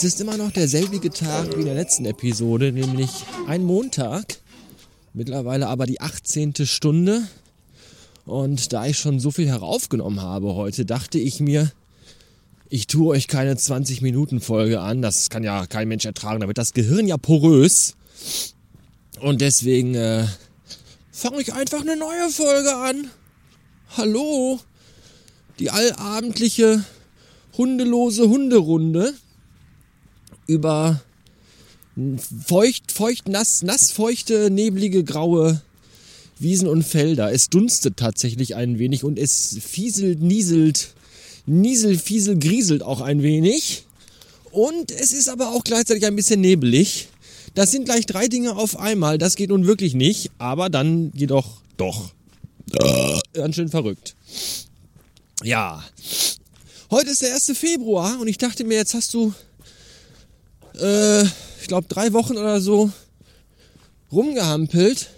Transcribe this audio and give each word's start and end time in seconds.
Es 0.00 0.04
ist 0.04 0.20
immer 0.22 0.38
noch 0.38 0.50
derselbige 0.50 1.10
Tag 1.10 1.54
wie 1.54 1.60
in 1.60 1.66
der 1.66 1.74
letzten 1.74 2.06
Episode, 2.06 2.72
nämlich 2.72 3.10
ein 3.46 3.62
Montag. 3.62 4.38
Mittlerweile 5.12 5.66
aber 5.66 5.84
die 5.84 6.00
18. 6.00 6.54
Stunde. 6.64 7.28
Und 8.24 8.72
da 8.72 8.86
ich 8.86 8.98
schon 8.98 9.20
so 9.20 9.30
viel 9.30 9.46
heraufgenommen 9.46 10.22
habe 10.22 10.54
heute, 10.54 10.86
dachte 10.86 11.18
ich 11.18 11.40
mir, 11.40 11.70
ich 12.70 12.86
tue 12.86 13.08
euch 13.08 13.28
keine 13.28 13.58
20 13.58 14.00
Minuten 14.00 14.40
Folge 14.40 14.80
an. 14.80 15.02
Das 15.02 15.28
kann 15.28 15.44
ja 15.44 15.66
kein 15.66 15.86
Mensch 15.86 16.06
ertragen. 16.06 16.40
Da 16.40 16.46
wird 16.46 16.56
das 16.56 16.72
Gehirn 16.72 17.06
ja 17.06 17.18
porös. 17.18 17.94
Und 19.20 19.42
deswegen 19.42 19.94
äh, 19.94 20.24
fange 21.12 21.42
ich 21.42 21.52
einfach 21.52 21.82
eine 21.82 21.98
neue 21.98 22.30
Folge 22.30 22.74
an. 22.74 23.10
Hallo, 23.98 24.60
die 25.58 25.68
allabendliche 25.68 26.86
hundelose 27.58 28.30
Hunderunde 28.30 29.12
über 30.50 31.00
feucht, 32.46 32.92
feucht, 32.92 33.28
nass, 33.28 33.92
feuchte, 33.92 34.50
neblige, 34.50 35.04
graue 35.04 35.62
Wiesen 36.38 36.68
und 36.68 36.82
Felder. 36.82 37.32
Es 37.32 37.50
dunstet 37.50 37.96
tatsächlich 37.96 38.56
ein 38.56 38.78
wenig 38.78 39.04
und 39.04 39.18
es 39.18 39.58
fieselt, 39.60 40.20
nieselt, 40.20 40.94
niesel, 41.46 41.98
fiesel, 41.98 42.38
grieselt 42.38 42.82
auch 42.82 43.00
ein 43.00 43.22
wenig. 43.22 43.84
Und 44.50 44.90
es 44.90 45.12
ist 45.12 45.28
aber 45.28 45.50
auch 45.50 45.62
gleichzeitig 45.62 46.06
ein 46.06 46.16
bisschen 46.16 46.40
nebelig. 46.40 47.08
Das 47.54 47.70
sind 47.70 47.84
gleich 47.84 48.06
drei 48.06 48.26
Dinge 48.26 48.56
auf 48.56 48.78
einmal. 48.78 49.18
Das 49.18 49.36
geht 49.36 49.50
nun 49.50 49.66
wirklich 49.66 49.94
nicht, 49.94 50.30
aber 50.38 50.70
dann 50.70 51.12
jedoch 51.14 51.60
doch. 51.76 52.12
Ganz 53.32 53.56
schön 53.56 53.68
verrückt. 53.68 54.14
Ja. 55.42 55.84
Heute 56.90 57.10
ist 57.10 57.22
der 57.22 57.34
1. 57.34 57.52
Februar 57.54 58.18
und 58.20 58.28
ich 58.28 58.38
dachte 58.38 58.64
mir, 58.64 58.78
jetzt 58.78 58.94
hast 58.94 59.14
du 59.14 59.32
äh, 60.80 61.22
ich 61.60 61.68
glaube, 61.68 61.86
drei 61.88 62.12
Wochen 62.12 62.36
oder 62.36 62.60
so 62.60 62.90
rumgehampelt. 64.10 65.10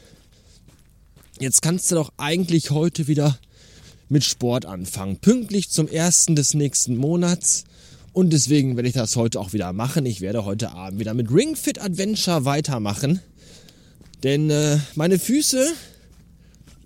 Jetzt 1.40 1.62
kannst 1.62 1.90
du 1.90 1.94
doch 1.96 2.12
eigentlich 2.18 2.70
heute 2.70 3.08
wieder 3.08 3.38
mit 4.08 4.24
Sport 4.24 4.66
anfangen. 4.66 5.16
Pünktlich 5.18 5.70
zum 5.70 5.88
ersten 5.88 6.36
des 6.36 6.54
nächsten 6.54 6.96
Monats. 6.96 7.64
Und 8.12 8.32
deswegen 8.32 8.76
werde 8.76 8.88
ich 8.88 8.94
das 8.94 9.16
heute 9.16 9.40
auch 9.40 9.54
wieder 9.54 9.72
machen. 9.72 10.04
Ich 10.04 10.20
werde 10.20 10.44
heute 10.44 10.72
Abend 10.72 11.00
wieder 11.00 11.14
mit 11.14 11.32
Ring 11.32 11.56
Fit 11.56 11.80
Adventure 11.80 12.44
weitermachen. 12.44 13.20
Denn 14.22 14.50
äh, 14.50 14.78
meine 14.94 15.18
Füße 15.18 15.66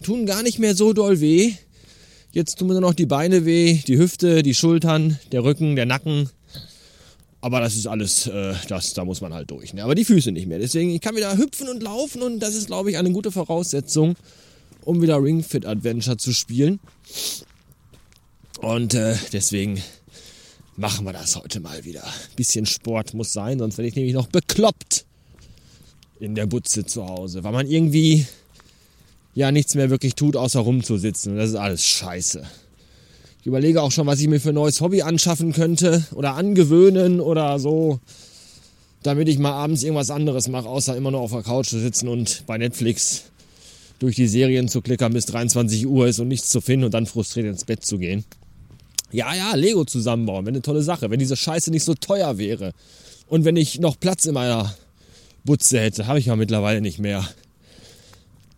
tun 0.02 0.24
gar 0.24 0.42
nicht 0.42 0.58
mehr 0.58 0.76
so 0.76 0.92
doll 0.92 1.20
weh. 1.20 1.52
Jetzt 2.30 2.58
tun 2.58 2.68
mir 2.68 2.74
nur 2.74 2.82
noch 2.82 2.94
die 2.94 3.06
Beine 3.06 3.44
weh, 3.44 3.80
die 3.86 3.98
Hüfte, 3.98 4.42
die 4.42 4.54
Schultern, 4.54 5.18
der 5.32 5.42
Rücken, 5.42 5.74
der 5.74 5.86
Nacken. 5.86 6.30
Aber 7.40 7.60
das 7.60 7.76
ist 7.76 7.86
alles, 7.86 8.26
äh, 8.26 8.54
das, 8.68 8.94
da 8.94 9.04
muss 9.04 9.20
man 9.20 9.32
halt 9.32 9.50
durch. 9.50 9.74
Ne? 9.74 9.84
Aber 9.84 9.94
die 9.94 10.04
Füße 10.04 10.32
nicht 10.32 10.46
mehr. 10.46 10.58
Deswegen, 10.58 10.90
ich 10.90 11.00
kann 11.00 11.16
wieder 11.16 11.36
hüpfen 11.36 11.68
und 11.68 11.82
laufen 11.82 12.22
und 12.22 12.40
das 12.40 12.54
ist, 12.54 12.66
glaube 12.66 12.90
ich, 12.90 12.98
eine 12.98 13.12
gute 13.12 13.30
Voraussetzung, 13.30 14.16
um 14.84 15.02
wieder 15.02 15.22
Ring 15.22 15.42
Fit 15.42 15.66
Adventure 15.66 16.16
zu 16.16 16.32
spielen. 16.32 16.80
Und 18.60 18.94
äh, 18.94 19.16
deswegen 19.32 19.82
machen 20.76 21.04
wir 21.04 21.12
das 21.12 21.36
heute 21.36 21.60
mal 21.60 21.84
wieder. 21.84 22.02
Bisschen 22.36 22.66
Sport 22.66 23.14
muss 23.14 23.32
sein, 23.32 23.58
sonst 23.58 23.78
werde 23.78 23.88
ich 23.88 23.96
nämlich 23.96 24.14
noch 24.14 24.28
bekloppt 24.28 25.04
in 26.18 26.34
der 26.34 26.46
Butze 26.46 26.86
zu 26.86 27.06
Hause, 27.06 27.44
weil 27.44 27.52
man 27.52 27.66
irgendwie 27.66 28.26
ja 29.34 29.52
nichts 29.52 29.74
mehr 29.74 29.90
wirklich 29.90 30.14
tut, 30.14 30.36
außer 30.36 30.60
rumzusitzen. 30.60 31.32
Und 31.32 31.38
das 31.38 31.50
ist 31.50 31.56
alles 31.56 31.84
scheiße. 31.84 32.44
Ich 33.46 33.48
überlege 33.48 33.80
auch 33.80 33.92
schon, 33.92 34.08
was 34.08 34.18
ich 34.18 34.26
mir 34.26 34.40
für 34.40 34.48
ein 34.48 34.56
neues 34.56 34.80
Hobby 34.80 35.02
anschaffen 35.02 35.52
könnte 35.52 36.04
oder 36.16 36.34
angewöhnen 36.34 37.20
oder 37.20 37.60
so, 37.60 38.00
damit 39.04 39.28
ich 39.28 39.38
mal 39.38 39.52
abends 39.52 39.84
irgendwas 39.84 40.10
anderes 40.10 40.48
mache, 40.48 40.68
außer 40.68 40.96
immer 40.96 41.12
nur 41.12 41.20
auf 41.20 41.30
der 41.30 41.44
Couch 41.44 41.68
zu 41.68 41.78
sitzen 41.78 42.08
und 42.08 42.42
bei 42.48 42.58
Netflix 42.58 43.26
durch 44.00 44.16
die 44.16 44.26
Serien 44.26 44.66
zu 44.66 44.82
klickern, 44.82 45.12
bis 45.12 45.26
23 45.26 45.86
Uhr 45.86 46.08
ist 46.08 46.18
und 46.18 46.26
nichts 46.26 46.48
zu 46.48 46.60
finden 46.60 46.86
und 46.86 46.94
dann 46.94 47.06
frustriert 47.06 47.46
ins 47.46 47.64
Bett 47.64 47.86
zu 47.86 47.98
gehen. 47.98 48.24
Ja, 49.12 49.32
ja, 49.32 49.54
Lego 49.54 49.84
zusammenbauen, 49.84 50.44
wäre 50.44 50.54
eine 50.54 50.62
tolle 50.62 50.82
Sache, 50.82 51.08
wenn 51.08 51.20
diese 51.20 51.36
Scheiße 51.36 51.70
nicht 51.70 51.84
so 51.84 51.94
teuer 51.94 52.38
wäre. 52.38 52.72
Und 53.28 53.44
wenn 53.44 53.54
ich 53.54 53.78
noch 53.78 54.00
Platz 54.00 54.26
in 54.26 54.34
meiner 54.34 54.74
Butze 55.44 55.78
hätte, 55.78 56.08
habe 56.08 56.18
ich 56.18 56.26
ja 56.26 56.34
mittlerweile 56.34 56.80
nicht 56.80 56.98
mehr. 56.98 57.24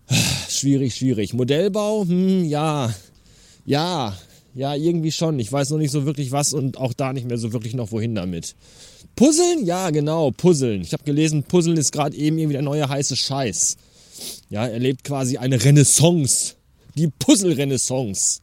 Schwierig, 0.49 0.95
schwierig. 0.95 1.35
Modellbau, 1.35 2.07
hm, 2.07 2.47
ja, 2.47 2.95
ja, 3.67 4.17
ja, 4.59 4.75
irgendwie 4.75 5.13
schon. 5.13 5.39
Ich 5.39 5.53
weiß 5.53 5.71
noch 5.71 5.79
nicht 5.79 5.93
so 5.93 6.05
wirklich 6.05 6.33
was 6.33 6.53
und 6.53 6.79
auch 6.79 6.93
da 6.93 7.13
nicht 7.13 7.29
mehr 7.29 7.39
so 7.39 7.53
wirklich 7.53 7.75
noch 7.75 7.93
wohin 7.93 8.17
damit. 8.17 8.57
Puzzeln? 9.15 9.65
Ja, 9.65 9.91
genau, 9.91 10.33
Puzzeln. 10.33 10.83
Ich 10.83 10.93
habe 10.93 11.05
gelesen, 11.05 11.45
Puzzeln 11.45 11.77
ist 11.77 11.93
gerade 11.93 12.17
eben 12.17 12.39
irgendwie 12.39 12.55
der 12.55 12.63
neue 12.63 12.89
heiße 12.89 13.15
Scheiß. 13.15 13.77
Ja, 14.51 14.67
er 14.67 14.81
lebt 14.81 15.05
quasi 15.05 15.37
eine 15.39 15.63
Renaissance. 15.63 16.57
Die 16.97 17.07
Puzzle-Renaissance. 17.07 18.41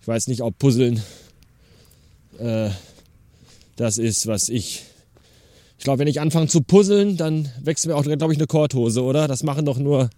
Ich 0.00 0.06
weiß 0.06 0.28
nicht, 0.28 0.42
ob 0.42 0.56
Puzzeln 0.60 1.02
äh, 2.38 2.70
das 3.74 3.98
ist, 3.98 4.28
was 4.28 4.48
ich. 4.48 4.84
Ich 5.76 5.82
glaube, 5.82 5.98
wenn 5.98 6.08
ich 6.08 6.20
anfange 6.20 6.46
zu 6.46 6.60
puzzeln, 6.60 7.16
dann 7.16 7.50
wächst 7.60 7.84
mir 7.84 7.96
auch, 7.96 8.04
glaube 8.04 8.32
ich, 8.32 8.38
eine 8.38 8.46
Korthose, 8.46 9.02
oder? 9.02 9.26
Das 9.26 9.42
machen 9.42 9.64
doch 9.64 9.78
nur 9.78 10.08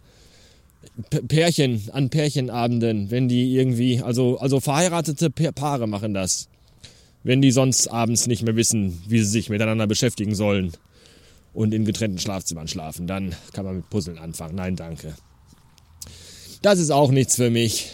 Pärchen, 1.28 1.88
an 1.92 2.10
Pärchenabenden, 2.10 3.10
wenn 3.10 3.28
die 3.28 3.54
irgendwie, 3.54 4.02
also, 4.02 4.38
also 4.38 4.60
verheiratete 4.60 5.30
Paare 5.30 5.86
machen 5.86 6.14
das. 6.14 6.48
Wenn 7.24 7.40
die 7.40 7.52
sonst 7.52 7.88
abends 7.88 8.26
nicht 8.26 8.42
mehr 8.42 8.56
wissen, 8.56 9.02
wie 9.06 9.18
sie 9.18 9.30
sich 9.30 9.48
miteinander 9.48 9.86
beschäftigen 9.86 10.34
sollen 10.34 10.72
und 11.54 11.72
in 11.72 11.84
getrennten 11.84 12.18
Schlafzimmern 12.18 12.68
schlafen, 12.68 13.06
dann 13.06 13.34
kann 13.52 13.64
man 13.64 13.76
mit 13.76 13.90
Puzzeln 13.90 14.18
anfangen. 14.18 14.56
Nein, 14.56 14.76
danke. 14.76 15.14
Das 16.62 16.78
ist 16.78 16.90
auch 16.90 17.10
nichts 17.10 17.36
für 17.36 17.50
mich. 17.50 17.90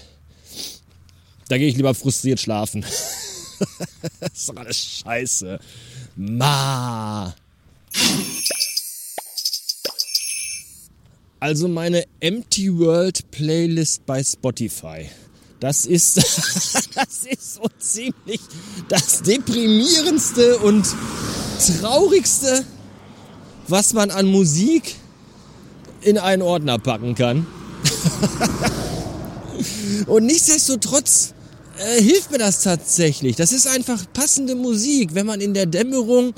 Da 1.49 1.59
gehe 1.59 1.69
ich 1.69 1.77
lieber 1.77 1.95
frustriert 1.95 2.41
schlafen. 2.41 2.83
das 4.21 4.33
ist 4.33 4.49
doch 4.49 4.57
alles 4.57 5.03
scheiße. 5.03 5.59
Ma. 6.17 7.35
Also 11.41 11.69
meine 11.69 12.05
Empty 12.21 12.77
World 12.79 13.31
Playlist 13.31 14.05
bei 14.07 14.23
Spotify. 14.25 15.09
Das 15.61 15.87
ist, 15.87 16.17
das 16.95 17.25
ist 17.31 17.55
so 17.55 17.63
ziemlich 17.79 18.41
das 18.89 19.23
deprimierendste 19.23 20.59
und 20.59 20.85
traurigste, 21.81 22.65
was 23.69 23.93
man 23.93 24.11
an 24.11 24.27
Musik 24.27 24.97
in 26.01 26.19
einen 26.19 26.43
Ordner 26.43 26.79
packen 26.79 27.15
kann. 27.15 27.47
und 30.07 30.27
nichtsdestotrotz 30.27 31.35
äh, 31.79 32.03
hilft 32.03 32.33
mir 32.33 32.39
das 32.39 32.65
tatsächlich. 32.65 33.37
Das 33.37 33.53
ist 33.53 33.69
einfach 33.69 34.05
passende 34.13 34.57
Musik, 34.57 35.15
wenn 35.15 35.27
man 35.27 35.41
in 35.41 35.55
der 35.55 35.67
Dämmerung 35.67 36.35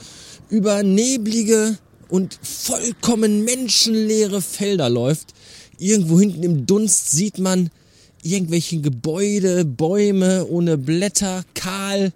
über 0.50 0.82
neblige 0.82 1.78
und 2.10 2.38
vollkommen 2.42 3.44
menschenleere 3.44 4.42
Felder 4.42 4.88
läuft. 4.88 5.34
Irgendwo 5.78 6.20
hinten 6.20 6.42
im 6.42 6.66
Dunst 6.66 7.10
sieht 7.10 7.38
man 7.38 7.70
irgendwelche 8.22 8.80
Gebäude, 8.80 9.64
Bäume 9.64 10.46
ohne 10.46 10.76
Blätter, 10.76 11.44
kahl. 11.54 12.12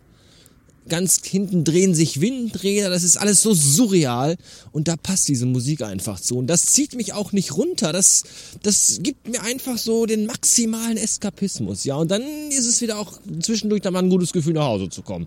Ganz 0.86 1.22
hinten 1.24 1.64
drehen 1.64 1.94
sich 1.94 2.20
Windräder, 2.20 2.90
das 2.90 3.04
ist 3.04 3.16
alles 3.16 3.42
so 3.42 3.54
surreal 3.54 4.36
und 4.70 4.86
da 4.86 4.96
passt 4.96 5.28
diese 5.28 5.46
Musik 5.46 5.80
einfach 5.80 6.20
zu 6.20 6.36
und 6.36 6.46
das 6.46 6.60
zieht 6.66 6.94
mich 6.94 7.14
auch 7.14 7.32
nicht 7.32 7.56
runter, 7.56 7.90
das, 7.90 8.24
das 8.62 8.98
gibt 9.02 9.26
mir 9.26 9.42
einfach 9.42 9.78
so 9.78 10.04
den 10.04 10.26
maximalen 10.26 10.98
Eskapismus, 10.98 11.84
ja 11.84 11.96
und 11.96 12.10
dann 12.10 12.22
ist 12.50 12.66
es 12.66 12.82
wieder 12.82 12.98
auch 12.98 13.18
zwischendurch 13.40 13.80
dann 13.80 13.94
mal 13.94 14.02
ein 14.02 14.10
gutes 14.10 14.34
Gefühl 14.34 14.52
nach 14.52 14.66
Hause 14.66 14.90
zu 14.90 15.00
kommen. 15.00 15.26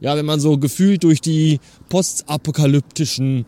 Ja, 0.00 0.16
wenn 0.16 0.24
man 0.24 0.40
so 0.40 0.56
gefühlt 0.56 1.04
durch 1.04 1.20
die 1.20 1.60
postapokalyptischen 1.90 3.44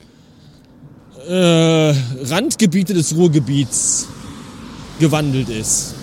äh, 1.28 1.94
Randgebiete 2.24 2.94
des 2.94 3.14
Ruhrgebiets 3.14 4.08
gewandelt 4.98 5.48
ist. 5.48 5.94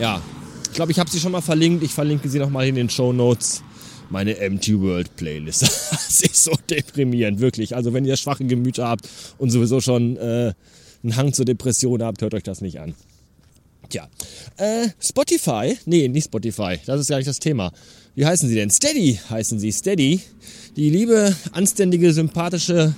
Ja, 0.00 0.20
ich 0.64 0.72
glaube, 0.72 0.92
ich 0.92 0.98
habe 0.98 1.10
sie 1.10 1.20
schon 1.20 1.32
mal 1.32 1.40
verlinkt. 1.40 1.84
Ich 1.84 1.92
verlinke 1.92 2.28
sie 2.28 2.38
nochmal 2.38 2.66
in 2.66 2.74
den 2.74 2.90
Show 2.90 3.12
Notes. 3.12 3.62
Meine 4.10 4.36
Empty 4.36 4.80
World 4.80 5.14
Playlist. 5.16 5.62
das 5.90 6.22
ist 6.22 6.44
so 6.44 6.52
deprimierend, 6.68 7.40
wirklich. 7.40 7.74
Also 7.76 7.92
wenn 7.92 8.04
ihr 8.04 8.16
schwache 8.16 8.44
Gemüter 8.44 8.88
habt 8.88 9.08
und 9.38 9.50
sowieso 9.50 9.80
schon 9.80 10.16
äh, 10.16 10.52
einen 11.02 11.16
Hang 11.16 11.32
zur 11.32 11.44
Depression 11.44 12.02
habt, 12.02 12.22
hört 12.22 12.34
euch 12.34 12.42
das 12.42 12.60
nicht 12.60 12.80
an. 12.80 12.94
Tja, 13.88 14.08
äh, 14.56 14.88
Spotify, 14.98 15.76
nee, 15.84 16.08
nicht 16.08 16.24
Spotify, 16.24 16.78
das 16.86 17.00
ist 17.00 17.08
gar 17.08 17.18
nicht 17.18 17.28
das 17.28 17.38
Thema. 17.38 17.70
Wie 18.14 18.24
heißen 18.24 18.48
sie 18.48 18.54
denn? 18.54 18.70
Steady 18.70 19.18
heißen 19.28 19.58
sie, 19.58 19.72
Steady. 19.72 20.20
Die 20.76 20.90
liebe, 20.90 21.34
anständige, 21.52 22.12
sympathische 22.12 22.94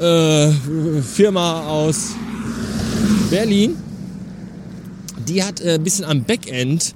äh, 0.00 0.50
Firma 1.02 1.66
aus 1.66 2.10
Berlin. 3.30 3.76
Die 5.28 5.42
hat 5.42 5.60
äh, 5.60 5.74
ein 5.74 5.84
bisschen 5.84 6.04
am 6.04 6.24
Backend 6.24 6.94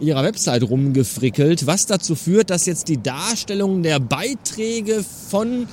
ihrer 0.00 0.22
Website 0.22 0.62
rumgefrickelt, 0.62 1.66
was 1.66 1.86
dazu 1.86 2.14
führt, 2.14 2.50
dass 2.50 2.66
jetzt 2.66 2.88
die 2.88 3.02
Darstellung 3.02 3.82
der 3.82 3.98
Beiträge 3.98 5.04
von 5.30 5.66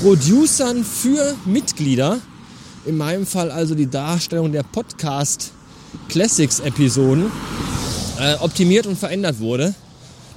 Producern 0.00 0.84
für 0.84 1.34
Mitglieder, 1.44 2.18
in 2.86 2.96
meinem 2.96 3.26
Fall 3.26 3.50
also 3.50 3.74
die 3.74 3.88
Darstellung 3.88 4.52
der 4.52 4.62
Podcast 4.62 5.52
Classics 6.08 6.60
Episoden, 6.60 7.30
äh, 8.18 8.34
optimiert 8.36 8.86
und 8.86 8.98
verändert 8.98 9.38
wurde. 9.38 9.74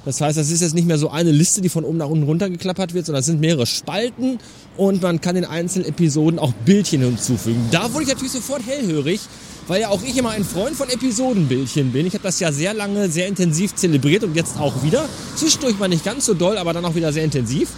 Das 0.06 0.20
heißt, 0.20 0.38
das 0.38 0.50
ist 0.50 0.62
jetzt 0.62 0.74
nicht 0.76 0.86
mehr 0.86 0.98
so 0.98 1.10
eine 1.10 1.32
Liste, 1.32 1.60
die 1.60 1.68
von 1.68 1.84
oben 1.84 1.98
nach 1.98 2.08
unten 2.08 2.22
runtergeklappert 2.22 2.94
wird, 2.94 3.06
sondern 3.06 3.20
es 3.20 3.26
sind 3.26 3.40
mehrere 3.40 3.66
Spalten 3.66 4.38
und 4.76 5.02
man 5.02 5.20
kann 5.20 5.34
in 5.34 5.44
einzelnen 5.44 5.88
Episoden 5.88 6.38
auch 6.38 6.52
Bildchen 6.64 7.02
hinzufügen. 7.02 7.60
Da 7.72 7.92
wurde 7.92 8.04
ich 8.04 8.10
natürlich 8.10 8.32
sofort 8.32 8.64
hellhörig, 8.64 9.20
weil 9.66 9.80
ja 9.80 9.88
auch 9.88 10.00
ich 10.04 10.16
immer 10.16 10.30
ein 10.30 10.44
Freund 10.44 10.76
von 10.76 10.88
Episodenbildchen 10.88 11.90
bin. 11.90 12.06
Ich 12.06 12.14
habe 12.14 12.22
das 12.22 12.38
ja 12.38 12.52
sehr 12.52 12.72
lange, 12.72 13.10
sehr 13.10 13.26
intensiv 13.26 13.74
zelebriert 13.74 14.22
und 14.22 14.36
jetzt 14.36 14.60
auch 14.60 14.84
wieder. 14.84 15.08
Zwischendurch 15.34 15.76
mal 15.76 15.88
nicht 15.88 16.04
ganz 16.04 16.24
so 16.24 16.34
doll, 16.34 16.56
aber 16.56 16.72
dann 16.72 16.84
auch 16.84 16.94
wieder 16.94 17.12
sehr 17.12 17.24
intensiv. 17.24 17.70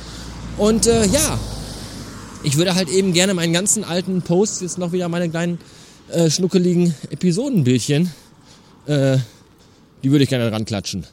Und 0.59 0.87
äh, 0.87 1.07
ja, 1.07 1.39
ich 2.43 2.59
würde 2.59 2.75
halt 2.75 2.91
eben 2.91 3.15
gerne 3.15 3.33
meinen 3.33 3.55
ganzen 3.55 3.85
alten 3.85 4.21
Posts 4.21 4.61
jetzt 4.61 4.77
noch 4.77 4.93
wieder 4.93 5.09
meine 5.09 5.31
kleinen 5.31 5.59
äh, 6.11 6.29
schnuckeligen 6.29 6.95
Episodenbildchen, 7.09 8.13
äh, 8.85 9.17
die 10.03 10.11
würde 10.11 10.25
ich 10.25 10.29
gerne 10.29 10.51
dran 10.51 10.67
klatschen. 10.67 11.07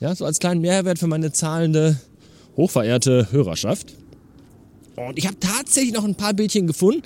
Ja, 0.00 0.14
so 0.14 0.24
als 0.24 0.38
kleinen 0.38 0.60
Mehrwert 0.60 0.98
für 0.98 1.06
meine 1.06 1.32
zahlende, 1.32 1.98
hochverehrte 2.56 3.28
Hörerschaft. 3.30 3.94
Und 4.96 5.18
ich 5.18 5.26
habe 5.26 5.38
tatsächlich 5.40 5.92
noch 5.92 6.04
ein 6.04 6.14
paar 6.14 6.34
Bildchen 6.34 6.66
gefunden, 6.66 7.02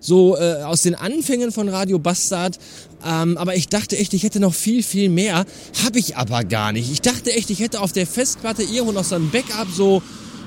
so 0.00 0.36
äh, 0.36 0.62
aus 0.62 0.82
den 0.82 0.94
Anfängen 0.94 1.52
von 1.52 1.68
Radio 1.68 1.98
Bastard. 1.98 2.58
Ähm, 3.04 3.36
aber 3.36 3.54
ich 3.56 3.68
dachte 3.68 3.96
echt, 3.96 4.14
ich 4.14 4.22
hätte 4.22 4.40
noch 4.40 4.54
viel, 4.54 4.82
viel 4.82 5.08
mehr. 5.08 5.44
Habe 5.84 5.98
ich 5.98 6.16
aber 6.16 6.44
gar 6.44 6.72
nicht. 6.72 6.90
Ich 6.90 7.00
dachte 7.00 7.32
echt, 7.32 7.50
ich 7.50 7.60
hätte 7.60 7.80
auf 7.80 7.92
der 7.92 8.06
Festplatte 8.06 8.62
irgendwo 8.62 8.92
noch 8.92 9.04
so 9.04 9.14
ein 9.14 9.30
Backup, 9.30 9.68
so 9.74 10.02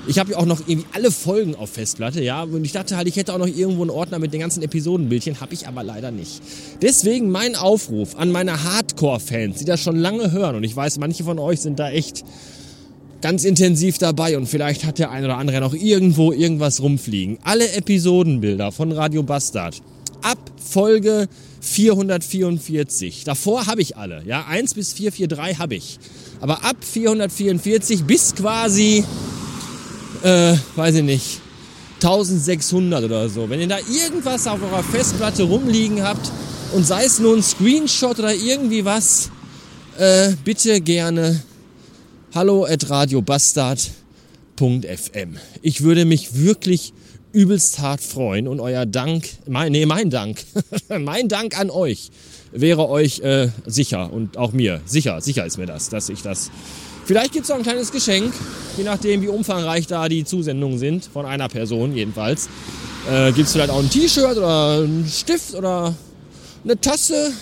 ich 0.06 0.18
habe 0.18 0.32
ja 0.32 0.38
auch 0.38 0.46
noch 0.46 0.60
irgendwie 0.66 0.86
alle 0.92 1.10
Folgen 1.10 1.54
auf 1.54 1.70
Festplatte, 1.70 2.22
ja. 2.22 2.42
Und 2.42 2.64
ich 2.64 2.72
dachte 2.72 2.96
halt, 2.96 3.08
ich 3.08 3.16
hätte 3.16 3.32
auch 3.32 3.38
noch 3.38 3.46
irgendwo 3.46 3.82
einen 3.82 3.90
Ordner 3.90 4.18
mit 4.18 4.32
den 4.32 4.40
ganzen 4.40 4.62
Episodenbildchen, 4.62 5.40
habe 5.40 5.54
ich 5.54 5.66
aber 5.66 5.82
leider 5.82 6.10
nicht. 6.10 6.42
Deswegen 6.82 7.30
mein 7.30 7.56
Aufruf 7.56 8.16
an 8.16 8.30
meine 8.30 8.64
Hardcore-Fans, 8.64 9.58
die 9.58 9.64
das 9.64 9.80
schon 9.80 9.96
lange 9.96 10.32
hören. 10.32 10.56
Und 10.56 10.64
ich 10.64 10.74
weiß, 10.74 10.98
manche 10.98 11.24
von 11.24 11.38
euch 11.38 11.60
sind 11.60 11.78
da 11.78 11.90
echt 11.90 12.24
ganz 13.22 13.44
intensiv 13.44 13.96
dabei 13.96 14.36
und 14.36 14.46
vielleicht 14.46 14.84
hat 14.84 14.98
der 14.98 15.10
ein 15.10 15.24
oder 15.24 15.38
andere 15.38 15.60
noch 15.60 15.72
irgendwo 15.72 16.32
irgendwas 16.32 16.82
rumfliegen. 16.82 17.38
Alle 17.42 17.72
Episodenbilder 17.72 18.70
von 18.70 18.92
Radio 18.92 19.22
Bastard 19.22 19.80
ab 20.20 20.38
Folge 20.62 21.28
444. 21.60 23.24
Davor 23.24 23.66
habe 23.66 23.80
ich 23.80 23.96
alle, 23.96 24.22
ja, 24.26 24.44
1 24.46 24.74
bis 24.74 24.92
443 24.92 25.58
habe 25.58 25.74
ich. 25.74 25.98
Aber 26.40 26.64
ab 26.64 26.76
444 26.82 28.04
bis 28.04 28.34
quasi 28.34 29.04
äh, 30.24 30.56
weiß 30.74 30.96
ich 30.96 31.02
nicht, 31.02 31.40
1600 32.02 33.04
oder 33.04 33.28
so. 33.28 33.48
Wenn 33.48 33.60
ihr 33.60 33.68
da 33.68 33.78
irgendwas 33.78 34.46
auf 34.46 34.60
eurer 34.62 34.82
Festplatte 34.82 35.44
rumliegen 35.44 36.02
habt 36.02 36.30
und 36.72 36.84
sei 36.84 37.04
es 37.04 37.20
nur 37.20 37.36
ein 37.36 37.42
Screenshot 37.42 38.18
oder 38.18 38.34
irgendwie 38.34 38.84
was, 38.84 39.30
äh, 39.98 40.32
bitte 40.44 40.80
gerne 40.80 41.42
hallo 42.34 42.64
at 42.64 42.90
radiobastard.fm. 42.90 45.36
Ich 45.62 45.82
würde 45.82 46.04
mich 46.04 46.34
wirklich 46.34 46.92
übelst 47.32 47.78
hart 47.78 48.00
freuen 48.00 48.48
und 48.48 48.60
euer 48.60 48.86
Dank, 48.86 49.28
mein, 49.46 49.72
nee, 49.72 49.86
mein 49.86 50.10
Dank, 50.10 50.44
mein 50.98 51.28
Dank 51.28 51.58
an 51.58 51.70
euch 51.70 52.10
wäre 52.54 52.88
euch 52.88 53.20
äh, 53.20 53.48
sicher 53.66 54.12
und 54.12 54.36
auch 54.36 54.52
mir, 54.52 54.80
sicher, 54.84 55.20
sicher 55.20 55.44
ist 55.44 55.58
mir 55.58 55.66
das, 55.66 55.88
dass 55.88 56.08
ich 56.08 56.22
das 56.22 56.50
Vielleicht 57.06 57.32
gibt 57.32 57.44
es 57.44 57.50
noch 57.50 57.56
ein 57.56 57.62
kleines 57.62 57.92
Geschenk, 57.92 58.32
je 58.76 58.84
nachdem, 58.84 59.20
wie 59.22 59.28
umfangreich 59.28 59.86
da 59.86 60.08
die 60.08 60.24
Zusendungen 60.24 60.78
sind, 60.78 61.04
von 61.04 61.26
einer 61.26 61.48
Person 61.48 61.94
jedenfalls. 61.94 62.48
Äh, 63.10 63.32
gibt 63.32 63.46
es 63.46 63.52
vielleicht 63.52 63.70
auch 63.70 63.78
ein 63.78 63.90
T-Shirt 63.90 64.38
oder 64.38 64.78
einen 64.78 65.06
Stift 65.06 65.54
oder 65.54 65.94
eine 66.64 66.80
Tasse? 66.80 67.32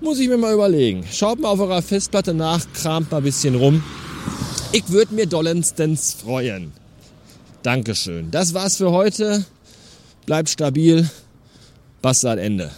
Muss 0.00 0.18
ich 0.18 0.28
mir 0.28 0.36
mal 0.36 0.52
überlegen. 0.52 1.04
Schaut 1.10 1.38
mal 1.38 1.48
auf 1.48 1.60
eurer 1.60 1.80
Festplatte 1.80 2.34
nach, 2.34 2.60
kramt 2.74 3.10
mal 3.10 3.18
ein 3.18 3.22
bisschen 3.22 3.54
rum. 3.54 3.82
Ich 4.72 4.88
würde 4.90 5.14
mir 5.14 5.26
dollendstens 5.26 6.14
freuen. 6.14 6.72
Dankeschön. 7.62 8.30
Das 8.30 8.52
war's 8.52 8.76
für 8.76 8.90
heute. 8.90 9.44
Bleibt 10.26 10.50
stabil. 10.50 11.08
Bastard 12.02 12.38
Ende. 12.40 12.70